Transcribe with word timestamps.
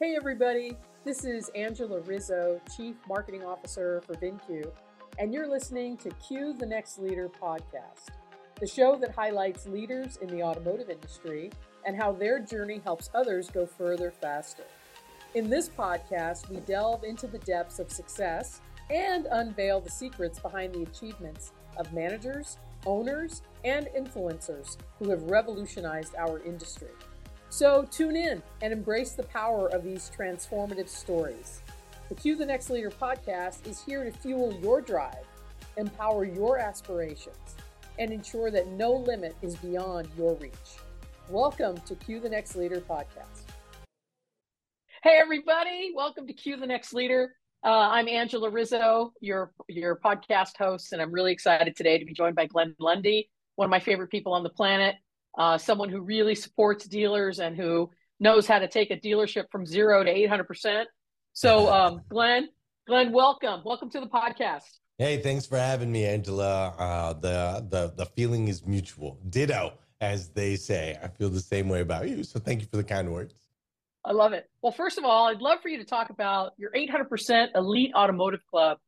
Hey, 0.00 0.14
everybody. 0.14 0.76
This 1.04 1.24
is 1.24 1.48
Angela 1.56 1.98
Rizzo, 2.02 2.60
Chief 2.76 2.94
Marketing 3.08 3.42
Officer 3.42 4.00
for 4.06 4.14
VinQ, 4.14 4.70
and 5.18 5.34
you're 5.34 5.48
listening 5.48 5.96
to 5.96 6.10
Q 6.24 6.52
the 6.52 6.66
Next 6.66 7.00
Leader 7.00 7.28
podcast, 7.28 8.10
the 8.60 8.66
show 8.68 8.94
that 8.94 9.12
highlights 9.12 9.66
leaders 9.66 10.16
in 10.18 10.28
the 10.28 10.40
automotive 10.40 10.88
industry 10.88 11.50
and 11.84 11.96
how 11.96 12.12
their 12.12 12.38
journey 12.38 12.80
helps 12.84 13.10
others 13.12 13.50
go 13.50 13.66
further 13.66 14.12
faster. 14.12 14.62
In 15.34 15.50
this 15.50 15.68
podcast, 15.68 16.48
we 16.48 16.58
delve 16.58 17.02
into 17.02 17.26
the 17.26 17.38
depths 17.38 17.80
of 17.80 17.90
success 17.90 18.60
and 18.90 19.26
unveil 19.32 19.80
the 19.80 19.90
secrets 19.90 20.38
behind 20.38 20.76
the 20.76 20.82
achievements 20.82 21.50
of 21.76 21.92
managers, 21.92 22.58
owners, 22.86 23.42
and 23.64 23.88
influencers 23.98 24.76
who 25.00 25.10
have 25.10 25.24
revolutionized 25.24 26.14
our 26.14 26.40
industry. 26.44 26.92
So 27.50 27.88
tune 27.90 28.14
in 28.14 28.42
and 28.60 28.74
embrace 28.74 29.12
the 29.12 29.22
power 29.22 29.68
of 29.68 29.82
these 29.82 30.10
transformative 30.16 30.86
stories. 30.86 31.62
The 32.10 32.14
Cue 32.14 32.36
the 32.36 32.44
Next 32.44 32.68
Leader 32.68 32.90
podcast 32.90 33.66
is 33.66 33.82
here 33.82 34.04
to 34.04 34.10
fuel 34.10 34.52
your 34.60 34.82
drive, 34.82 35.24
empower 35.78 36.26
your 36.26 36.58
aspirations, 36.58 37.56
and 37.98 38.12
ensure 38.12 38.50
that 38.50 38.68
no 38.68 38.92
limit 38.92 39.34
is 39.40 39.56
beyond 39.56 40.08
your 40.16 40.34
reach. 40.34 40.52
Welcome 41.30 41.78
to 41.86 41.94
Cue 41.94 42.20
the 42.20 42.28
Next 42.28 42.54
Leader 42.54 42.82
podcast. 42.82 43.44
Hey, 45.02 45.18
everybody. 45.18 45.92
Welcome 45.96 46.26
to 46.26 46.34
Cue 46.34 46.58
the 46.58 46.66
Next 46.66 46.92
Leader. 46.92 47.32
Uh, 47.64 47.88
I'm 47.90 48.08
Angela 48.08 48.50
Rizzo, 48.50 49.14
your, 49.22 49.52
your 49.68 49.96
podcast 49.96 50.58
host, 50.58 50.92
and 50.92 51.00
I'm 51.00 51.12
really 51.12 51.32
excited 51.32 51.74
today 51.76 51.98
to 51.98 52.04
be 52.04 52.12
joined 52.12 52.36
by 52.36 52.44
Glenn 52.44 52.76
Lundy, 52.78 53.30
one 53.56 53.64
of 53.64 53.70
my 53.70 53.80
favorite 53.80 54.10
people 54.10 54.34
on 54.34 54.42
the 54.42 54.50
planet 54.50 54.96
uh, 55.38 55.56
someone 55.56 55.88
who 55.88 56.00
really 56.00 56.34
supports 56.34 56.86
dealers 56.86 57.38
and 57.38 57.56
who 57.56 57.90
knows 58.20 58.46
how 58.46 58.58
to 58.58 58.68
take 58.68 58.90
a 58.90 58.96
dealership 58.96 59.44
from 59.50 59.64
zero 59.64 60.02
to 60.02 60.12
800%. 60.12 60.84
So, 61.32 61.72
um, 61.72 62.02
Glenn, 62.08 62.48
Glenn, 62.86 63.12
welcome. 63.12 63.62
Welcome 63.64 63.88
to 63.90 64.00
the 64.00 64.08
podcast. 64.08 64.64
Hey, 64.98 65.22
thanks 65.22 65.46
for 65.46 65.56
having 65.56 65.92
me, 65.92 66.04
Angela. 66.04 66.74
Uh, 66.76 67.12
the, 67.12 67.66
the, 67.70 67.92
the 67.96 68.06
feeling 68.16 68.48
is 68.48 68.66
mutual. 68.66 69.20
Ditto, 69.30 69.74
as 70.00 70.30
they 70.30 70.56
say. 70.56 70.98
I 71.00 71.06
feel 71.06 71.30
the 71.30 71.40
same 71.40 71.68
way 71.68 71.80
about 71.80 72.08
you. 72.08 72.24
So 72.24 72.40
thank 72.40 72.60
you 72.60 72.66
for 72.66 72.76
the 72.76 72.84
kind 72.84 73.12
words. 73.12 73.34
I 74.04 74.12
love 74.12 74.32
it. 74.32 74.48
Well, 74.60 74.72
first 74.72 74.98
of 74.98 75.04
all, 75.04 75.28
I'd 75.28 75.40
love 75.40 75.60
for 75.62 75.68
you 75.68 75.78
to 75.78 75.84
talk 75.84 76.10
about 76.10 76.52
your 76.56 76.72
800% 76.72 77.48
Elite 77.54 77.92
Automotive 77.94 78.40
Club 78.50 78.78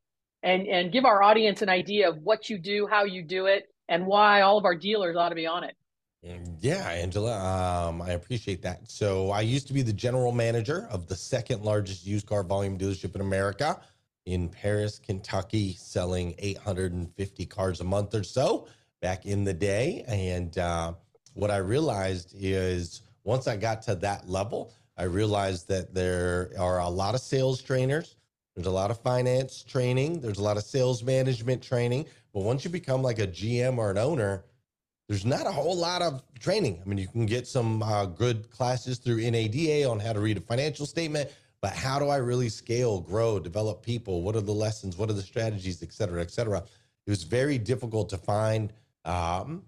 and, 0.42 0.66
and 0.66 0.90
give 0.90 1.04
our 1.04 1.22
audience 1.22 1.62
an 1.62 1.68
idea 1.68 2.08
of 2.08 2.16
what 2.22 2.50
you 2.50 2.58
do, 2.58 2.88
how 2.90 3.04
you 3.04 3.22
do 3.22 3.46
it, 3.46 3.66
and 3.88 4.06
why 4.06 4.40
all 4.40 4.58
of 4.58 4.64
our 4.64 4.74
dealers 4.74 5.16
ought 5.16 5.28
to 5.28 5.34
be 5.34 5.46
on 5.46 5.62
it. 5.62 5.76
Yeah, 6.22 6.86
Angela, 6.90 7.88
um, 7.88 8.02
I 8.02 8.10
appreciate 8.10 8.60
that. 8.62 8.90
So 8.90 9.30
I 9.30 9.40
used 9.40 9.66
to 9.68 9.72
be 9.72 9.80
the 9.80 9.92
general 9.92 10.32
manager 10.32 10.86
of 10.90 11.08
the 11.08 11.16
second 11.16 11.62
largest 11.62 12.06
used 12.06 12.26
car 12.26 12.42
volume 12.42 12.76
dealership 12.76 13.14
in 13.14 13.22
America 13.22 13.80
in 14.26 14.50
Paris, 14.50 14.98
Kentucky, 14.98 15.72
selling 15.72 16.34
850 16.38 17.46
cars 17.46 17.80
a 17.80 17.84
month 17.84 18.14
or 18.14 18.22
so 18.22 18.68
back 19.00 19.24
in 19.24 19.44
the 19.44 19.54
day. 19.54 20.04
And 20.06 20.56
uh, 20.58 20.92
what 21.32 21.50
I 21.50 21.56
realized 21.56 22.34
is 22.38 23.00
once 23.24 23.48
I 23.48 23.56
got 23.56 23.80
to 23.82 23.94
that 23.96 24.28
level, 24.28 24.74
I 24.98 25.04
realized 25.04 25.68
that 25.68 25.94
there 25.94 26.50
are 26.58 26.80
a 26.80 26.88
lot 26.88 27.14
of 27.14 27.22
sales 27.22 27.62
trainers. 27.62 28.16
There's 28.54 28.66
a 28.66 28.70
lot 28.70 28.90
of 28.90 29.00
finance 29.00 29.62
training. 29.62 30.20
There's 30.20 30.38
a 30.38 30.42
lot 30.42 30.58
of 30.58 30.64
sales 30.64 31.02
management 31.02 31.62
training. 31.62 32.04
But 32.34 32.42
once 32.42 32.62
you 32.62 32.70
become 32.70 33.02
like 33.02 33.18
a 33.18 33.26
GM 33.26 33.78
or 33.78 33.90
an 33.90 33.96
owner, 33.96 34.44
there's 35.10 35.26
not 35.26 35.44
a 35.44 35.50
whole 35.50 35.76
lot 35.76 36.02
of 36.02 36.22
training. 36.38 36.80
I 36.80 36.88
mean, 36.88 36.96
you 36.96 37.08
can 37.08 37.26
get 37.26 37.48
some 37.48 37.82
uh, 37.82 38.06
good 38.06 38.48
classes 38.48 38.98
through 38.98 39.28
NADA 39.28 39.90
on 39.90 39.98
how 39.98 40.12
to 40.12 40.20
read 40.20 40.36
a 40.36 40.40
financial 40.40 40.86
statement, 40.86 41.28
but 41.60 41.72
how 41.72 41.98
do 41.98 42.06
I 42.06 42.18
really 42.18 42.48
scale, 42.48 43.00
grow, 43.00 43.40
develop 43.40 43.82
people? 43.82 44.22
What 44.22 44.36
are 44.36 44.40
the 44.40 44.52
lessons? 44.52 44.96
What 44.96 45.10
are 45.10 45.14
the 45.14 45.22
strategies, 45.22 45.82
et 45.82 45.92
cetera, 45.92 46.20
et 46.20 46.30
cetera? 46.30 46.58
It 46.58 47.10
was 47.10 47.24
very 47.24 47.58
difficult 47.58 48.08
to 48.10 48.18
find 48.18 48.72
um, 49.04 49.64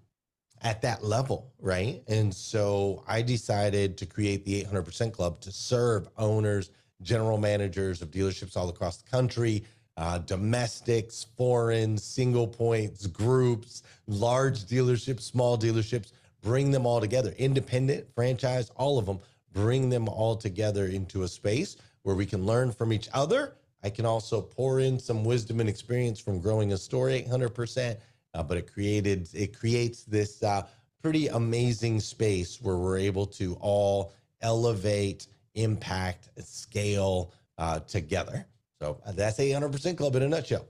at 0.61 0.81
that 0.83 1.03
level, 1.03 1.51
right? 1.59 2.01
And 2.07 2.33
so 2.33 3.03
I 3.05 3.21
decided 3.21 3.97
to 3.97 4.05
create 4.05 4.45
the 4.45 4.63
800% 4.63 5.11
Club 5.11 5.41
to 5.41 5.51
serve 5.51 6.07
owners, 6.17 6.71
general 7.01 7.37
managers 7.37 8.01
of 8.01 8.11
dealerships 8.11 8.55
all 8.55 8.69
across 8.69 9.01
the 9.01 9.09
country 9.09 9.65
uh, 9.97 10.17
domestics, 10.19 11.27
foreign, 11.37 11.97
single 11.97 12.47
points, 12.47 13.07
groups, 13.07 13.83
large 14.07 14.65
dealerships, 14.65 15.21
small 15.21 15.57
dealerships, 15.57 16.11
bring 16.41 16.71
them 16.71 16.85
all 16.85 16.99
together, 16.99 17.33
independent, 17.37 18.05
franchise, 18.15 18.71
all 18.75 18.97
of 18.97 19.05
them, 19.05 19.19
bring 19.51 19.89
them 19.89 20.09
all 20.09 20.35
together 20.35 20.87
into 20.87 21.23
a 21.23 21.27
space 21.27 21.77
where 22.01 22.15
we 22.15 22.25
can 22.25 22.45
learn 22.45 22.71
from 22.71 22.91
each 22.91 23.07
other. 23.13 23.53
I 23.83 23.89
can 23.89 24.05
also 24.05 24.41
pour 24.41 24.79
in 24.79 24.97
some 24.99 25.23
wisdom 25.23 25.59
and 25.59 25.69
experience 25.69 26.19
from 26.19 26.39
growing 26.39 26.73
a 26.73 26.77
store 26.77 27.07
800%, 27.07 27.97
uh, 28.33 28.43
but 28.43 28.57
it 28.57 28.71
created, 28.71 29.29
it 29.33 29.57
creates 29.57 30.03
this 30.03 30.41
uh, 30.41 30.65
pretty 31.01 31.27
amazing 31.27 31.99
space 31.99 32.61
where 32.61 32.77
we're 32.77 32.97
able 32.97 33.25
to 33.25 33.57
all 33.59 34.13
elevate, 34.41 35.27
impact, 35.55 36.29
scale 36.39 37.31
uh, 37.57 37.79
together. 37.81 38.45
So 38.83 38.99
uh, 39.05 39.13
that's 39.13 39.39
a 39.39 39.51
hundred 39.51 39.71
percent 39.71 39.97
club 39.97 40.15
in 40.17 40.23
a 40.23 40.27
nutshell. 40.27 40.67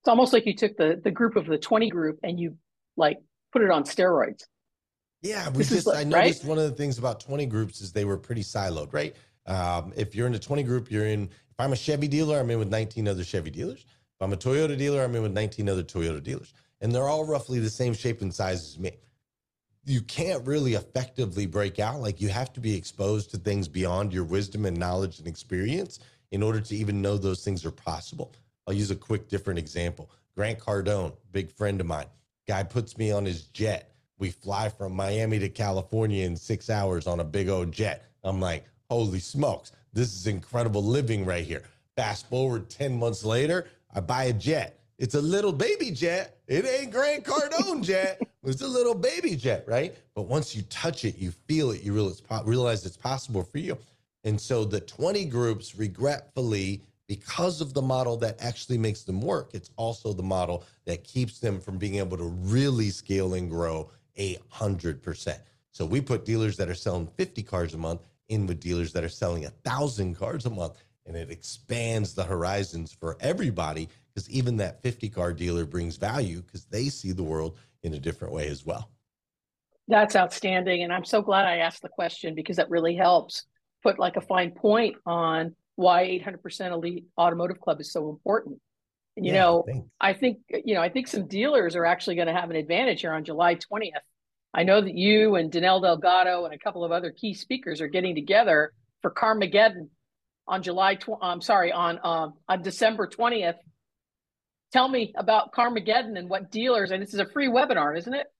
It's 0.00 0.08
almost 0.08 0.32
like 0.32 0.46
you 0.46 0.54
took 0.54 0.76
the 0.76 1.00
the 1.02 1.10
group 1.10 1.34
of 1.34 1.46
the 1.46 1.58
20 1.58 1.88
group 1.90 2.20
and 2.22 2.38
you 2.38 2.56
like 2.96 3.18
put 3.52 3.62
it 3.62 3.70
on 3.70 3.82
steroids. 3.82 4.44
Yeah, 5.22 5.48
we 5.50 5.64
just 5.64 5.86
like, 5.86 5.98
I 5.98 6.04
noticed 6.04 6.42
right? 6.42 6.48
one 6.48 6.58
of 6.58 6.64
the 6.64 6.76
things 6.76 6.98
about 6.98 7.18
20 7.20 7.46
groups 7.46 7.80
is 7.80 7.92
they 7.92 8.04
were 8.04 8.16
pretty 8.16 8.42
siloed, 8.42 8.92
right? 8.92 9.14
Um, 9.46 9.92
if 9.96 10.14
you're 10.14 10.28
in 10.28 10.34
a 10.34 10.38
20 10.38 10.62
group, 10.62 10.90
you're 10.90 11.06
in 11.06 11.24
if 11.24 11.58
I'm 11.58 11.72
a 11.72 11.76
Chevy 11.76 12.06
dealer, 12.06 12.38
I'm 12.38 12.48
in 12.50 12.60
with 12.60 12.68
19 12.68 13.08
other 13.08 13.24
Chevy 13.24 13.50
dealers. 13.50 13.80
If 13.80 14.20
I'm 14.20 14.32
a 14.32 14.36
Toyota 14.36 14.78
dealer, 14.78 15.02
I'm 15.02 15.14
in 15.16 15.22
with 15.22 15.32
19 15.32 15.68
other 15.68 15.82
Toyota 15.82 16.22
dealers. 16.22 16.54
And 16.80 16.94
they're 16.94 17.08
all 17.08 17.24
roughly 17.24 17.58
the 17.58 17.70
same 17.70 17.92
shape 17.92 18.22
and 18.22 18.32
size 18.32 18.62
as 18.62 18.78
me. 18.78 18.92
You 19.84 20.00
can't 20.02 20.46
really 20.46 20.74
effectively 20.74 21.46
break 21.46 21.80
out. 21.80 22.00
Like 22.00 22.20
you 22.20 22.28
have 22.28 22.52
to 22.52 22.60
be 22.60 22.76
exposed 22.76 23.32
to 23.32 23.36
things 23.36 23.66
beyond 23.66 24.12
your 24.12 24.24
wisdom 24.24 24.64
and 24.64 24.76
knowledge 24.76 25.18
and 25.18 25.26
experience 25.26 25.98
in 26.32 26.42
order 26.42 26.60
to 26.60 26.74
even 26.74 27.00
know 27.00 27.16
those 27.16 27.44
things 27.44 27.64
are 27.64 27.70
possible. 27.70 28.32
I'll 28.66 28.74
use 28.74 28.90
a 28.90 28.96
quick 28.96 29.28
different 29.28 29.58
example. 29.58 30.10
Grant 30.34 30.58
Cardone, 30.58 31.12
big 31.30 31.50
friend 31.50 31.80
of 31.80 31.86
mine. 31.86 32.06
Guy 32.48 32.64
puts 32.64 32.98
me 32.98 33.12
on 33.12 33.24
his 33.24 33.42
jet. 33.44 33.94
We 34.18 34.30
fly 34.30 34.70
from 34.70 34.96
Miami 34.96 35.38
to 35.38 35.48
California 35.48 36.24
in 36.24 36.36
six 36.36 36.70
hours 36.70 37.06
on 37.06 37.20
a 37.20 37.24
big 37.24 37.48
old 37.48 37.70
jet. 37.70 38.04
I'm 38.24 38.40
like, 38.40 38.64
holy 38.88 39.18
smokes, 39.18 39.72
this 39.92 40.14
is 40.14 40.26
incredible 40.26 40.82
living 40.82 41.24
right 41.24 41.44
here. 41.44 41.62
Fast 41.96 42.28
forward 42.28 42.70
10 42.70 42.98
months 42.98 43.24
later, 43.24 43.68
I 43.94 44.00
buy 44.00 44.24
a 44.24 44.32
jet. 44.32 44.78
It's 44.98 45.14
a 45.14 45.20
little 45.20 45.52
baby 45.52 45.90
jet. 45.90 46.38
It 46.46 46.64
ain't 46.64 46.92
Grant 46.92 47.24
Cardone 47.26 47.82
jet. 47.82 48.22
It's 48.44 48.62
a 48.62 48.68
little 48.68 48.94
baby 48.94 49.36
jet, 49.36 49.64
right? 49.66 49.94
But 50.14 50.22
once 50.22 50.56
you 50.56 50.62
touch 50.62 51.04
it, 51.04 51.18
you 51.18 51.32
feel 51.32 51.72
it, 51.72 51.82
you 51.82 51.92
realize 52.44 52.86
it's 52.86 52.96
possible 52.96 53.42
for 53.42 53.58
you. 53.58 53.76
And 54.24 54.40
so 54.40 54.64
the 54.64 54.80
20 54.80 55.24
groups, 55.26 55.76
regretfully, 55.76 56.82
because 57.08 57.60
of 57.60 57.74
the 57.74 57.82
model 57.82 58.16
that 58.18 58.40
actually 58.40 58.78
makes 58.78 59.02
them 59.02 59.20
work, 59.20 59.50
it's 59.52 59.70
also 59.76 60.12
the 60.12 60.22
model 60.22 60.64
that 60.86 61.04
keeps 61.04 61.40
them 61.40 61.60
from 61.60 61.76
being 61.76 61.96
able 61.96 62.16
to 62.16 62.24
really 62.24 62.90
scale 62.90 63.34
and 63.34 63.50
grow 63.50 63.90
a 64.18 64.38
hundred 64.48 65.02
percent. 65.02 65.40
So 65.72 65.84
we 65.84 66.00
put 66.00 66.24
dealers 66.24 66.56
that 66.58 66.68
are 66.68 66.74
selling 66.74 67.06
50 67.06 67.42
cars 67.42 67.74
a 67.74 67.78
month 67.78 68.02
in 68.28 68.46
with 68.46 68.60
dealers 68.60 68.92
that 68.92 69.04
are 69.04 69.08
selling 69.08 69.46
a 69.46 69.50
thousand 69.50 70.14
cars 70.14 70.46
a 70.46 70.50
month. 70.50 70.78
And 71.06 71.16
it 71.16 71.30
expands 71.30 72.14
the 72.14 72.24
horizons 72.24 72.92
for 72.92 73.16
everybody 73.20 73.88
because 74.14 74.30
even 74.30 74.56
that 74.58 74.82
50 74.82 75.08
car 75.08 75.32
dealer 75.32 75.64
brings 75.64 75.96
value 75.96 76.42
because 76.42 76.64
they 76.66 76.88
see 76.88 77.12
the 77.12 77.22
world 77.22 77.58
in 77.82 77.94
a 77.94 77.98
different 77.98 78.32
way 78.32 78.48
as 78.48 78.64
well. 78.64 78.88
That's 79.88 80.14
outstanding. 80.14 80.84
And 80.84 80.92
I'm 80.92 81.04
so 81.04 81.20
glad 81.22 81.46
I 81.46 81.58
asked 81.58 81.82
the 81.82 81.88
question 81.88 82.34
because 82.34 82.56
that 82.56 82.70
really 82.70 82.94
helps 82.94 83.44
put 83.82 83.98
like 83.98 84.16
a 84.16 84.20
fine 84.20 84.52
point 84.52 84.96
on 85.06 85.54
why 85.76 86.04
800% 86.04 86.72
elite 86.72 87.06
automotive 87.18 87.60
club 87.60 87.80
is 87.80 87.92
so 87.92 88.10
important. 88.10 88.60
And 89.16 89.26
you 89.26 89.32
yeah, 89.32 89.40
know 89.40 89.64
thanks. 89.66 89.88
i 90.00 90.14
think 90.14 90.38
you 90.64 90.74
know 90.74 90.80
i 90.80 90.88
think 90.88 91.06
some 91.06 91.26
dealers 91.26 91.76
are 91.76 91.84
actually 91.84 92.14
going 92.14 92.28
to 92.28 92.32
have 92.32 92.48
an 92.48 92.56
advantage 92.56 93.02
here 93.02 93.12
on 93.12 93.24
july 93.24 93.56
20th 93.56 93.90
i 94.54 94.62
know 94.62 94.80
that 94.80 94.94
you 94.94 95.34
and 95.34 95.52
danelle 95.52 95.82
delgado 95.82 96.46
and 96.46 96.54
a 96.54 96.58
couple 96.58 96.82
of 96.82 96.92
other 96.92 97.10
key 97.10 97.34
speakers 97.34 97.82
are 97.82 97.88
getting 97.88 98.14
together 98.14 98.72
for 99.02 99.10
carmageddon 99.10 99.90
on 100.48 100.62
july 100.62 100.94
tw- 100.94 101.20
i'm 101.20 101.42
sorry 101.42 101.72
on 101.72 102.00
um, 102.02 102.32
on 102.48 102.62
december 102.62 103.06
20th 103.06 103.56
tell 104.72 104.88
me 104.88 105.12
about 105.14 105.52
carmageddon 105.52 106.16
and 106.16 106.30
what 106.30 106.50
dealers 106.50 106.90
and 106.90 107.02
this 107.02 107.12
is 107.12 107.20
a 107.20 107.26
free 107.26 107.48
webinar 107.48 107.94
isn't 107.98 108.14
it 108.14 108.31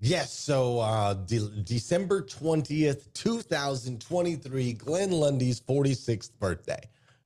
Yes. 0.00 0.32
So 0.32 0.78
uh, 0.78 1.14
de- 1.14 1.62
December 1.62 2.22
20th, 2.22 3.12
2023, 3.14 4.72
Glenn 4.74 5.10
Lundy's 5.10 5.60
46th 5.60 6.30
birthday. 6.38 6.80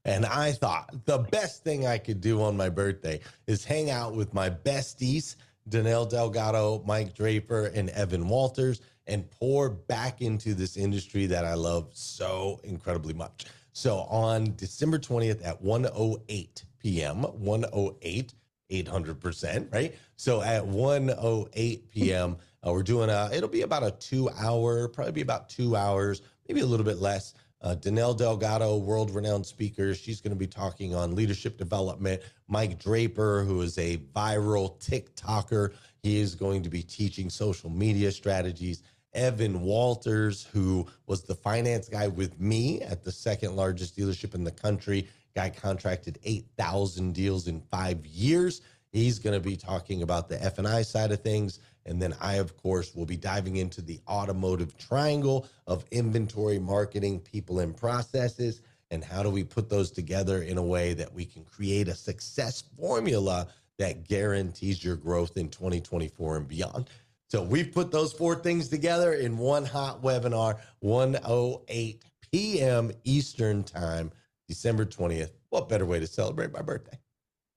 And 0.04 0.26
I 0.26 0.52
thought 0.52 1.04
the 1.04 1.18
best 1.18 1.62
thing 1.62 1.86
I 1.86 1.98
could 1.98 2.20
do 2.20 2.42
on 2.42 2.56
my 2.56 2.68
birthday 2.68 3.20
is 3.46 3.64
hang 3.64 3.90
out 3.90 4.14
with 4.14 4.34
my 4.34 4.50
besties, 4.50 5.36
Danelle 5.68 6.08
Delgado, 6.08 6.82
Mike 6.86 7.14
Draper, 7.14 7.66
and 7.66 7.90
Evan 7.90 8.28
Walters, 8.28 8.80
and 9.06 9.30
pour 9.30 9.70
back 9.70 10.20
into 10.20 10.54
this 10.54 10.76
industry 10.76 11.26
that 11.26 11.44
I 11.44 11.54
love 11.54 11.90
so 11.92 12.60
incredibly 12.64 13.14
much. 13.14 13.46
So 13.72 13.98
on 14.00 14.54
December 14.56 14.98
20th 14.98 15.46
at 15.46 15.60
108 15.62 16.64
p.m., 16.80 17.22
108 17.22 18.34
800%, 18.72 19.72
right? 19.72 19.94
So 20.16 20.40
at 20.42 20.66
108 20.66 21.90
p.m., 21.90 22.38
uh, 22.66 22.72
we're 22.72 22.82
doing 22.82 23.10
a, 23.10 23.30
it'll 23.32 23.48
be 23.48 23.62
about 23.62 23.82
a 23.82 23.90
two 23.92 24.30
hour, 24.30 24.88
probably 24.88 25.12
be 25.12 25.20
about 25.20 25.48
two 25.48 25.76
hours, 25.76 26.22
maybe 26.48 26.60
a 26.60 26.66
little 26.66 26.86
bit 26.86 26.98
less. 26.98 27.34
Uh, 27.60 27.76
Danelle 27.76 28.16
Delgado, 28.16 28.76
world 28.76 29.12
renowned 29.12 29.46
speaker, 29.46 29.94
she's 29.94 30.20
going 30.20 30.32
to 30.32 30.38
be 30.38 30.48
talking 30.48 30.94
on 30.94 31.14
leadership 31.14 31.56
development. 31.56 32.20
Mike 32.48 32.78
Draper, 32.78 33.44
who 33.44 33.60
is 33.62 33.78
a 33.78 33.98
viral 34.14 34.80
TikToker, 34.80 35.72
he 36.02 36.18
is 36.18 36.34
going 36.34 36.62
to 36.64 36.68
be 36.68 36.82
teaching 36.82 37.30
social 37.30 37.70
media 37.70 38.10
strategies. 38.10 38.82
Evan 39.14 39.60
Walters, 39.60 40.44
who 40.52 40.86
was 41.06 41.22
the 41.22 41.34
finance 41.34 41.88
guy 41.88 42.08
with 42.08 42.40
me 42.40 42.80
at 42.80 43.04
the 43.04 43.12
second 43.12 43.54
largest 43.54 43.96
dealership 43.96 44.34
in 44.34 44.42
the 44.42 44.50
country, 44.50 45.08
guy 45.34 45.50
contracted 45.50 46.18
8,000 46.24 47.12
deals 47.12 47.46
in 47.46 47.60
five 47.70 48.04
years. 48.06 48.62
He's 48.92 49.18
going 49.18 49.34
to 49.34 49.40
be 49.40 49.56
talking 49.56 50.02
about 50.02 50.28
the 50.28 50.42
F&I 50.42 50.82
side 50.82 51.12
of 51.12 51.20
things. 51.20 51.60
And 51.86 52.00
then 52.00 52.14
I, 52.20 52.34
of 52.34 52.56
course, 52.56 52.94
will 52.94 53.06
be 53.06 53.16
diving 53.16 53.56
into 53.56 53.80
the 53.80 53.98
automotive 54.06 54.76
triangle 54.76 55.48
of 55.66 55.84
inventory, 55.90 56.58
marketing, 56.58 57.20
people, 57.20 57.60
and 57.60 57.76
processes. 57.76 58.60
And 58.90 59.02
how 59.02 59.22
do 59.22 59.30
we 59.30 59.44
put 59.44 59.70
those 59.70 59.90
together 59.90 60.42
in 60.42 60.58
a 60.58 60.62
way 60.62 60.92
that 60.94 61.12
we 61.12 61.24
can 61.24 61.44
create 61.44 61.88
a 61.88 61.94
success 61.94 62.62
formula 62.78 63.48
that 63.78 64.06
guarantees 64.06 64.84
your 64.84 64.96
growth 64.96 65.36
in 65.38 65.48
2024 65.48 66.36
and 66.36 66.46
beyond? 66.46 66.90
So 67.28 67.42
we've 67.42 67.72
put 67.72 67.90
those 67.90 68.12
four 68.12 68.34
things 68.34 68.68
together 68.68 69.14
in 69.14 69.38
one 69.38 69.64
hot 69.64 70.02
webinar, 70.02 70.60
108 70.80 72.02
p.m. 72.30 72.92
Eastern 73.04 73.64
Time, 73.64 74.12
December 74.46 74.84
20th. 74.84 75.30
What 75.48 75.70
better 75.70 75.86
way 75.86 75.98
to 75.98 76.06
celebrate 76.06 76.52
my 76.52 76.60
birthday? 76.60 76.98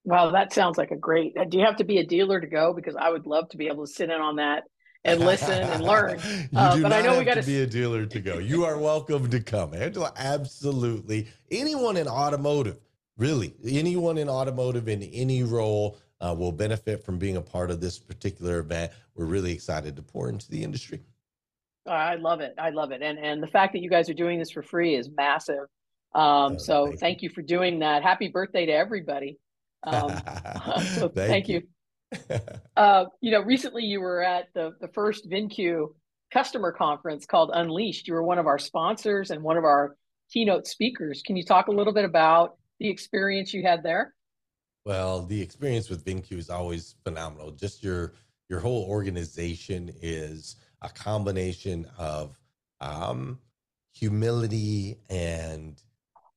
Wow, 0.06 0.32
that 0.32 0.54
sounds 0.54 0.78
like 0.78 0.92
a 0.92 0.96
great. 0.96 1.36
Uh, 1.36 1.46
do 1.46 1.58
you 1.58 1.66
have 1.66 1.78
to 1.78 1.84
be 1.84 1.98
a 1.98 2.06
dealer 2.06 2.40
to 2.40 2.48
go? 2.48 2.74
Because 2.74 2.96
I 2.96 3.10
would 3.10 3.26
love 3.26 3.50
to 3.50 3.58
be 3.58 3.68
able 3.68 3.88
to 3.88 3.92
sit 3.92 4.12
in 4.12 4.22
on 4.22 4.36
that 4.36 4.64
and 5.04 5.20
listen 5.20 5.62
and 5.62 5.84
learn. 5.84 6.20
you 6.52 6.58
uh, 6.58 6.76
do 6.76 6.84
but 6.84 6.94
I 6.94 7.02
know 7.02 7.10
have 7.10 7.20
we 7.20 7.26
got 7.26 7.36
to 7.36 7.44
be 7.44 7.62
a 7.62 7.66
dealer 7.66 8.06
to 8.06 8.20
go. 8.20 8.38
You 8.38 8.66
are 8.66 8.78
welcome 8.78 9.30
to 9.32 9.40
come, 9.40 9.74
Angela. 9.74 10.14
Absolutely, 10.16 11.28
anyone 11.50 11.98
in 11.98 12.08
automotive, 12.08 12.80
really, 13.18 13.56
anyone 13.68 14.20
in 14.20 14.30
automotive 14.30 14.88
in 14.88 15.02
any 15.02 15.42
role 15.42 15.98
uh, 16.22 16.36
will 16.38 16.52
benefit 16.52 17.04
from 17.04 17.18
being 17.18 17.38
a 17.38 17.42
part 17.42 17.72
of 17.72 17.82
this 17.82 17.98
particular 17.98 18.60
event. 18.60 18.92
We're 19.16 19.26
really 19.26 19.54
excited 19.54 19.96
to 19.96 20.04
pour 20.04 20.30
into 20.30 20.50
the 20.52 20.64
industry. 20.64 21.02
I 21.88 22.16
love 22.16 22.42
it. 22.42 22.54
I 22.60 22.70
love 22.70 22.92
it, 22.92 23.02
and 23.02 23.18
and 23.18 23.42
the 23.42 23.48
fact 23.48 23.74
that 23.74 23.80
you 23.80 23.90
guys 23.90 24.08
are 24.10 24.16
doing 24.16 24.38
this 24.38 24.52
for 24.52 24.62
free 24.62 24.96
is 24.96 25.10
massive. 25.10 25.66
Um, 26.14 26.54
oh, 26.54 26.58
so 26.58 26.94
thank, 26.98 27.22
you 27.22 27.30
for 27.30 27.42
doing 27.42 27.80
that. 27.80 28.02
Happy 28.02 28.30
birthday 28.30 28.66
to 28.66 28.72
everybody. 28.72 29.38
Um, 29.86 30.10
so 30.96 31.10
thank, 31.10 31.14
thank, 31.14 31.48
you. 31.48 31.62
you. 32.12 32.40
uh, 32.78 33.06
you 33.22 33.32
know, 33.32 33.42
recently 33.42 33.84
you 33.84 34.02
were 34.02 34.24
at 34.24 34.48
the 34.54 34.74
the 34.80 34.88
first 34.90 35.30
VinQ 35.30 35.94
customer 36.32 36.72
conference 36.72 37.26
called 37.26 37.52
Unleashed. 37.54 38.08
You 38.08 38.14
were 38.14 38.24
one 38.24 38.40
of 38.40 38.48
our 38.48 38.60
sponsors 38.60 39.32
and 39.32 39.42
one 39.44 39.58
of 39.58 39.64
our 39.64 39.96
keynote 40.32 40.68
speakers. 40.68 41.22
Can 41.26 41.36
you 41.36 41.44
talk 41.44 41.68
a 41.68 41.72
little 41.72 41.94
bit 41.94 42.06
about 42.06 42.58
the 42.80 42.90
experience 42.90 43.54
you 43.54 43.64
had 43.64 43.84
there? 43.84 44.14
Well, 44.86 45.26
the 45.26 45.42
experience 45.42 45.90
with 45.90 46.06
VinQ 46.06 46.34
is 46.34 46.50
always 46.50 46.96
phenomenal. 47.04 47.52
Just 47.52 47.84
your 47.84 48.14
your 48.50 48.60
whole 48.60 48.86
organization 48.88 49.92
is 50.02 50.58
a 50.82 50.90
combination 50.90 51.88
of 51.98 52.40
um, 52.82 53.40
humility 53.94 55.00
and 55.10 55.82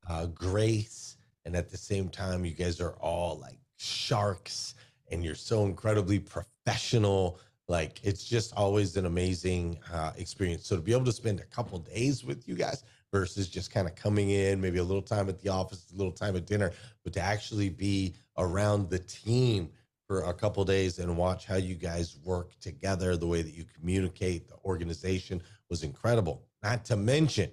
uh, 0.09 0.27
grace 0.27 1.18
and 1.49 1.57
at 1.57 1.71
the 1.71 1.79
same 1.79 2.11
time 2.11 2.45
you 2.45 2.53
guys 2.53 2.79
are 2.79 2.93
all 3.01 3.39
like 3.39 3.59
sharks 3.79 4.75
and 5.11 5.25
you're 5.25 5.35
so 5.35 5.65
incredibly 5.65 6.19
professional. 6.19 7.41
Like 7.69 8.01
it's 8.05 8.23
just 8.23 8.53
always 8.55 8.99
an 8.99 9.07
amazing 9.07 9.79
uh, 9.91 10.13
experience. 10.19 10.67
So 10.67 10.77
to 10.77 10.83
be 10.83 10.93
able 10.93 11.07
to 11.07 11.13
spend 11.13 11.41
a 11.41 11.45
couple 11.45 11.79
days 11.79 12.23
with 12.23 12.47
you 12.47 12.55
guys 12.55 12.85
versus 13.11 13.49
just 13.49 13.71
kind 13.73 13.89
of 13.89 13.95
coming 13.95 14.29
in 14.29 14.61
maybe 14.61 14.77
a 14.77 14.85
little 14.85 15.01
time 15.01 15.31
at 15.31 15.41
the 15.41 15.49
office 15.49 15.87
a 15.91 15.97
little 15.97 16.13
time 16.13 16.37
at 16.37 16.45
dinner 16.45 16.71
but 17.03 17.15
to 17.15 17.21
actually 17.21 17.71
be 17.71 18.15
around 18.37 18.91
the 18.91 18.99
team 18.99 19.71
for 20.07 20.25
a 20.25 20.35
couple 20.35 20.63
days 20.67 20.99
and 20.99 21.17
watch 21.17 21.47
how 21.47 21.57
you 21.57 21.75
guys 21.75 22.19
work 22.25 22.51
together 22.61 23.17
the 23.17 23.27
way 23.27 23.41
that 23.41 23.55
you 23.55 23.65
communicate 23.65 24.49
the 24.49 24.57
organization 24.67 25.43
was 25.71 25.83
incredible. 25.83 26.43
Not 26.63 26.85
to 26.87 26.97
mention 26.97 27.51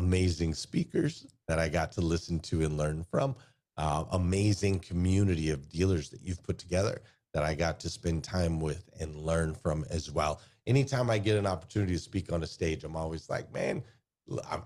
amazing 0.00 0.54
speakers 0.54 1.26
that 1.46 1.58
I 1.58 1.68
got 1.68 1.92
to 1.92 2.00
listen 2.00 2.40
to 2.40 2.62
and 2.62 2.78
learn 2.78 3.04
from. 3.10 3.36
Uh, 3.76 4.04
amazing 4.12 4.80
community 4.80 5.50
of 5.50 5.68
dealers 5.68 6.08
that 6.10 6.22
you've 6.22 6.42
put 6.42 6.58
together 6.58 7.02
that 7.34 7.44
I 7.44 7.54
got 7.54 7.78
to 7.80 7.90
spend 7.90 8.24
time 8.24 8.60
with 8.60 8.88
and 8.98 9.14
learn 9.14 9.54
from 9.54 9.84
as 9.90 10.10
well. 10.10 10.40
Anytime 10.66 11.10
I 11.10 11.18
get 11.18 11.36
an 11.36 11.46
opportunity 11.46 11.92
to 11.92 11.98
speak 11.98 12.32
on 12.32 12.42
a 12.42 12.46
stage, 12.46 12.82
I'm 12.82 12.96
always 12.96 13.28
like, 13.28 13.52
man, 13.52 13.82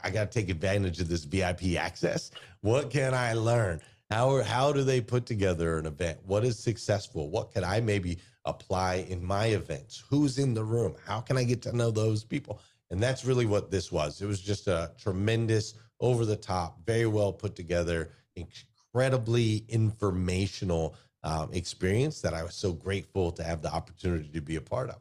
I 0.02 0.10
got 0.10 0.31
to 0.31 0.38
take 0.38 0.50
advantage 0.50 1.00
of 1.00 1.08
this 1.08 1.25
VIP 1.25 1.76
access. 1.78 2.31
What 2.60 2.90
can 2.90 3.12
I 3.12 3.32
learn? 3.34 3.81
How, 4.10 4.42
how 4.42 4.72
do 4.72 4.84
they 4.84 5.00
put 5.00 5.26
together 5.26 5.78
an 5.78 5.86
event? 5.86 6.19
What 6.25 6.44
is 6.44 6.58
successful? 6.58 7.28
What 7.28 7.52
can 7.52 7.64
I 7.64 7.81
maybe 7.81 8.19
apply 8.44 9.06
in 9.08 9.25
my 9.25 9.46
events? 9.46 10.04
Who's 10.08 10.38
in 10.38 10.54
the 10.54 10.64
room? 10.64 10.94
How 11.04 11.20
can 11.20 11.36
I 11.36 11.44
get 11.44 11.62
to 11.62 11.76
know 11.76 11.90
those 11.90 12.22
people? 12.22 12.60
And 12.90 13.02
that's 13.02 13.25
really 13.25 13.46
what 13.46 13.70
this 13.70 13.90
was. 13.90 14.20
It 14.20 14.26
was 14.26 14.40
just 14.40 14.69
a 14.69 14.92
tremendous 14.98 15.75
over 16.00 16.25
the 16.25 16.36
top, 16.36 16.84
very 16.84 17.06
well 17.06 17.32
put 17.32 17.56
together, 17.56 18.10
incredibly 18.36 19.64
informational 19.69 20.94
um, 21.22 21.50
experience 21.52 22.20
that 22.20 22.34
I 22.34 22.42
was 22.42 22.54
so 22.54 22.72
grateful 22.72 23.32
to 23.32 23.42
have 23.42 23.62
the 23.62 23.72
opportunity 23.72 24.28
to 24.28 24.40
be 24.40 24.56
a 24.56 24.60
part 24.60 24.90
of. 24.90 25.00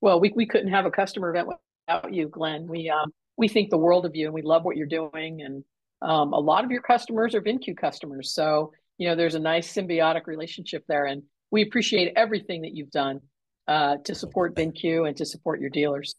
Well, 0.00 0.20
we, 0.20 0.32
we 0.34 0.46
couldn't 0.46 0.70
have 0.70 0.86
a 0.86 0.90
customer 0.90 1.30
event 1.30 1.48
without 1.48 2.14
you, 2.14 2.28
Glenn. 2.28 2.68
We 2.68 2.88
um, 2.88 3.12
we 3.36 3.48
think 3.48 3.70
the 3.70 3.78
world 3.78 4.06
of 4.06 4.14
you, 4.14 4.26
and 4.26 4.34
we 4.34 4.42
love 4.42 4.64
what 4.64 4.76
you're 4.76 4.86
doing. 4.86 5.42
And 5.42 5.64
um, 6.02 6.32
a 6.32 6.38
lot 6.38 6.64
of 6.64 6.70
your 6.70 6.82
customers 6.82 7.34
are 7.34 7.40
VinQ 7.40 7.76
customers, 7.76 8.32
so 8.32 8.72
you 8.98 9.08
know 9.08 9.16
there's 9.16 9.34
a 9.34 9.40
nice 9.40 9.72
symbiotic 9.72 10.26
relationship 10.26 10.84
there, 10.86 11.06
and 11.06 11.22
we 11.50 11.62
appreciate 11.62 12.12
everything 12.16 12.62
that 12.62 12.74
you've 12.74 12.92
done 12.92 13.20
uh, 13.66 13.96
to 14.04 14.14
support 14.14 14.54
VinQ 14.54 15.08
and 15.08 15.16
to 15.16 15.26
support 15.26 15.60
your 15.60 15.70
dealers. 15.70 16.14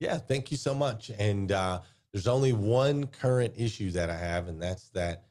Yeah, 0.00 0.18
thank 0.18 0.50
you 0.50 0.56
so 0.56 0.74
much. 0.74 1.10
And 1.18 1.52
uh, 1.52 1.80
there's 2.12 2.26
only 2.28 2.52
one 2.52 3.06
current 3.06 3.54
issue 3.56 3.90
that 3.92 4.10
I 4.10 4.16
have, 4.16 4.48
and 4.48 4.60
that's 4.60 4.88
that 4.90 5.24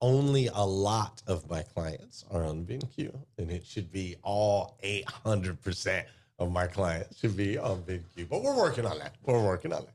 only 0.00 0.48
a 0.52 0.64
lot 0.64 1.22
of 1.26 1.48
my 1.48 1.62
clients 1.62 2.24
are 2.30 2.44
on 2.44 2.64
VinQ, 2.64 3.14
and 3.38 3.50
it 3.50 3.64
should 3.64 3.90
be 3.90 4.16
all 4.22 4.78
800% 4.84 6.04
of 6.38 6.52
my 6.52 6.66
clients 6.66 7.18
should 7.18 7.36
be 7.36 7.56
on 7.56 7.82
VinQ. 7.82 8.28
But 8.28 8.42
we're 8.42 8.56
working 8.56 8.86
on 8.86 8.98
that. 8.98 9.14
We're 9.24 9.42
working 9.42 9.72
on 9.72 9.82
that. 9.82 9.94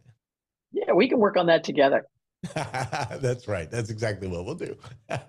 Yeah, 0.71 0.93
we 0.93 1.07
can 1.07 1.19
work 1.19 1.37
on 1.37 1.45
that 1.47 1.63
together. 1.63 2.07
that's 2.53 3.47
right. 3.47 3.69
That's 3.69 3.89
exactly 3.89 4.27
what 4.27 4.45
we'll 4.45 4.55
do. 4.55 4.75
all 5.11 5.19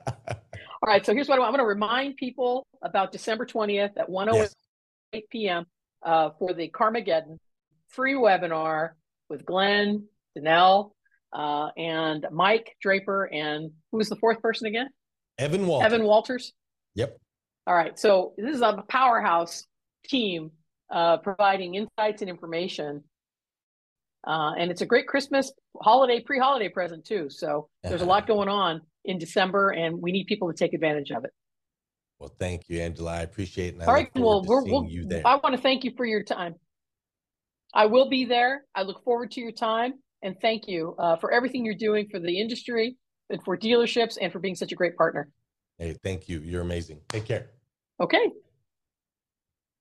right. 0.87 1.04
So 1.04 1.12
here's 1.12 1.28
what 1.28 1.38
I'm, 1.38 1.44
I'm 1.44 1.50
going 1.50 1.58
to 1.58 1.66
remind 1.66 2.16
people 2.16 2.66
about 2.80 3.12
December 3.12 3.44
20th 3.44 3.99
at 3.99 4.08
1:08 4.08 4.50
yes. 5.12 5.22
p.m. 5.30 5.66
Uh, 6.02 6.30
for 6.38 6.54
the 6.54 6.68
Carmageddon 6.70 7.38
free 7.92 8.14
webinar 8.14 8.90
with 9.28 9.44
Glenn, 9.46 10.04
Danelle, 10.37 10.92
uh, 11.32 11.68
and 11.76 12.26
Mike 12.30 12.76
Draper, 12.82 13.25
and 13.25 13.70
who 13.90 13.99
was 13.99 14.08
the 14.08 14.16
fourth 14.16 14.40
person 14.42 14.66
again? 14.66 14.88
Evan 15.38 15.66
Walters. 15.66 15.92
Evan 15.92 16.06
Walters. 16.06 16.52
Yep. 16.94 17.18
All 17.66 17.75
right. 17.75 17.99
So 17.99 18.34
this 18.37 18.54
is 18.54 18.62
a 18.62 18.84
powerhouse 18.88 19.66
team 20.06 20.50
uh, 20.90 21.18
providing 21.18 21.75
insights 21.75 22.22
and 22.22 22.28
information. 22.28 23.04
Uh, 24.26 24.52
and 24.58 24.70
it's 24.70 24.82
a 24.82 24.87
great 24.87 25.06
Christmas 25.06 25.52
holiday, 25.80 26.20
pre-holiday 26.20 26.68
present 26.68 27.04
too. 27.04 27.28
So 27.28 27.68
there's 27.82 28.02
a 28.02 28.06
lot 28.06 28.26
going 28.26 28.49
on 28.49 28.82
in 29.04 29.18
December, 29.18 29.70
and 29.70 30.00
we 30.00 30.12
need 30.12 30.26
people 30.26 30.52
to 30.52 30.56
take 30.56 30.75
advantage 30.75 31.11
of 31.11 31.25
it. 31.25 31.30
Well, 32.20 32.32
thank 32.38 32.68
you, 32.68 32.80
Angela. 32.80 33.14
I 33.14 33.22
appreciate 33.22 33.75
it. 33.75 33.82
All 33.82 33.92
right. 33.92 34.08
Well, 34.14 34.44
we're, 34.44 34.62
we'll, 34.62 34.87
I 35.25 35.37
want 35.37 35.56
to 35.56 35.61
thank 35.61 35.82
you 35.82 35.92
for 35.96 36.04
your 36.04 36.22
time. 36.22 36.54
I 37.75 37.87
will 37.87 38.09
be 38.09 38.25
there. 38.25 38.64
I 38.75 38.83
look 38.83 39.02
forward 39.05 39.31
to 39.33 39.41
your 39.41 39.52
time 39.52 39.95
and 40.23 40.37
thank 40.41 40.69
you 40.69 40.95
uh, 40.99 41.17
for 41.17 41.33
everything 41.33 41.64
you're 41.64 41.75
doing 41.75 42.09
for 42.11 42.21
the 42.21 42.41
industry 42.41 42.97
and 43.31 43.43
for 43.43 43.57
dealerships 43.57 44.19
and 44.21 44.33
for 44.33 44.38
being 44.38 44.55
such 44.55 44.73
a 44.73 44.75
great 44.75 44.97
partner. 44.97 45.29
Hey, 45.79 45.97
thank 46.02 46.29
you. 46.29 46.41
You're 46.41 46.62
amazing. 46.62 47.00
Take 47.09 47.25
care. 47.25 47.50
Okay. 48.00 48.31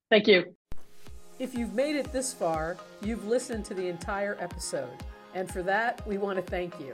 Thank 0.09 0.27
you. 0.27 0.55
If 1.39 1.55
you've 1.55 1.73
made 1.73 1.95
it 1.95 2.11
this 2.11 2.33
far, 2.33 2.77
you've 3.01 3.27
listened 3.27 3.65
to 3.65 3.73
the 3.73 3.87
entire 3.87 4.37
episode. 4.39 4.91
And 5.33 5.49
for 5.49 5.63
that, 5.63 6.05
we 6.05 6.17
want 6.17 6.37
to 6.37 6.43
thank 6.43 6.79
you. 6.79 6.93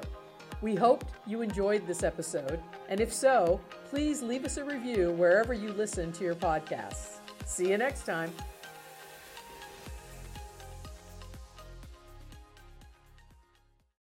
We 0.61 0.75
hoped 0.75 1.07
you 1.27 1.41
enjoyed 1.41 1.85
this 1.85 2.03
episode. 2.03 2.59
And 2.89 2.99
if 2.99 3.13
so, 3.13 3.59
please 3.89 4.21
leave 4.21 4.45
us 4.45 4.57
a 4.57 4.63
review 4.63 5.11
wherever 5.11 5.53
you 5.53 5.71
listen 5.73 6.11
to 6.13 6.23
your 6.23 6.35
podcasts. 6.35 7.17
See 7.45 7.69
you 7.69 7.77
next 7.77 8.05
time. 8.05 8.31